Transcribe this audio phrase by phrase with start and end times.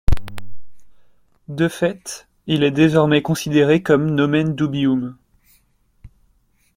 [1.47, 5.15] De fait, il est désormais considéré comme nomen dubium.